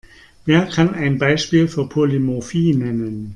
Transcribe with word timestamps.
Wer 0.45 0.65
kann 0.65 0.95
ein 0.95 1.19
Beispiel 1.19 1.67
für 1.67 1.87
Polymorphie 1.87 2.73
nennen? 2.73 3.29